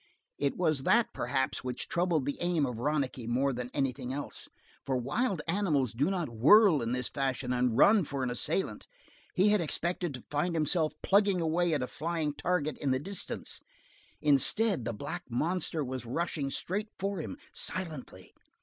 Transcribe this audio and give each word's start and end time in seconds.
It 0.39 0.57
was 0.57 0.81
that, 0.81 1.13
perhaps, 1.13 1.63
which 1.63 1.87
troubled 1.87 2.25
the 2.25 2.41
aim 2.41 2.65
of 2.65 2.79
Ronicky 2.79 3.27
more 3.27 3.53
than 3.53 3.69
anything 3.71 4.11
else, 4.11 4.49
for 4.83 4.97
wild 4.97 5.43
animals 5.47 5.93
do 5.93 6.09
not 6.09 6.27
whirl 6.27 6.81
in 6.81 6.91
this 6.91 7.07
fashion 7.07 7.53
and 7.53 7.77
run 7.77 8.03
for 8.03 8.23
an 8.23 8.31
assailant. 8.31 8.87
He 9.35 9.49
had 9.49 9.61
expected 9.61 10.15
to 10.15 10.23
find 10.31 10.55
himself 10.55 10.93
plugging 11.03 11.39
away 11.39 11.71
at 11.75 11.83
a 11.83 11.87
flying 11.87 12.33
target 12.33 12.79
in 12.79 12.89
the 12.89 12.97
distance; 12.97 13.61
instead, 14.23 14.85
the 14.85 14.93
black 14.93 15.29
monster 15.29 15.83
was 15.83 16.03
rushing 16.03 16.49
straight 16.49 16.87
for 16.97 17.19
him, 17.19 17.37
silently. 17.53 18.33